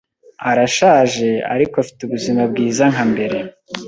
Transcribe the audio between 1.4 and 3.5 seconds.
ariko afite ubuzima bwiza nka mbere.